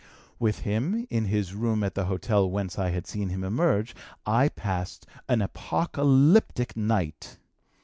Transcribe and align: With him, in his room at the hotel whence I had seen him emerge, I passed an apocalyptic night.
With 0.39 0.61
him, 0.61 1.05
in 1.11 1.25
his 1.25 1.53
room 1.53 1.83
at 1.83 1.93
the 1.93 2.05
hotel 2.05 2.49
whence 2.49 2.79
I 2.79 2.89
had 2.89 3.05
seen 3.05 3.29
him 3.29 3.43
emerge, 3.43 3.93
I 4.25 4.49
passed 4.49 5.05
an 5.29 5.43
apocalyptic 5.43 6.75
night. 6.75 7.37